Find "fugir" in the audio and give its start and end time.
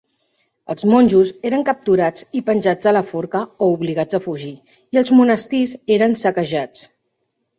4.25-4.51